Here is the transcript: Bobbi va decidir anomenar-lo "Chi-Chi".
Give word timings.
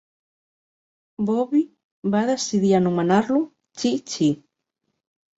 Bobbi 1.25 1.59
va 2.15 2.21
decidir 2.29 2.71
anomenar-lo 2.77 3.41
"Chi-Chi". 3.83 4.31